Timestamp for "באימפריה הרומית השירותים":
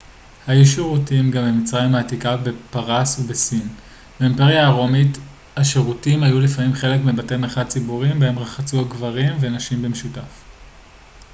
4.19-6.23